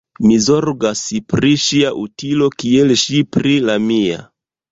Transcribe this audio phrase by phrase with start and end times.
[0.27, 1.01] Mi zorgas
[1.33, 4.19] pri ŝia utilo kiel ŝi pri la mia.